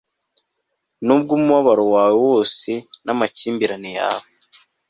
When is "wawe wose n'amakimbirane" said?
1.93-3.89